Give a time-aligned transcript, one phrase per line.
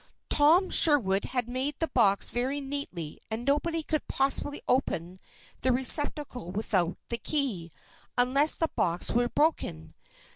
[0.29, 5.19] Tom Sherwood had made the box very neatly and nobody could possibly open
[5.61, 7.71] the receptacle without the key,
[8.17, 9.93] unless the box were broken.